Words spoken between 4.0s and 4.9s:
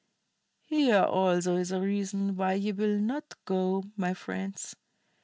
friends.